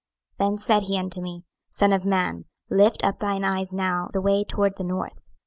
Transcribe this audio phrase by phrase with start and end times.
[0.39, 4.19] 26:008:005 Then said he unto me, Son of man, lift up thine eyes now the
[4.19, 5.27] way toward the north.